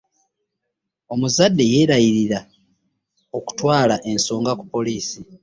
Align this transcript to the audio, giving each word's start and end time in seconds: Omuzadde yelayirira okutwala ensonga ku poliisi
Omuzadde 1.13 1.63
yelayirira 1.73 2.39
okutwala 3.37 3.95
ensonga 4.11 4.51
ku 4.59 4.63
poliisi 4.73 5.19